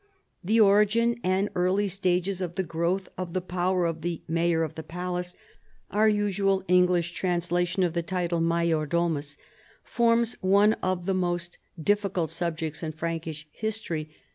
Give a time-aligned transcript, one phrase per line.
[0.43, 4.73] The origin and early stages of the growth of the power of the" maj^or of
[4.73, 5.35] the palace"
[5.91, 9.37] (our usual Eng lish translation of the title major domus)
[9.83, 14.09] form one of the most difficult subjects in Frankish history.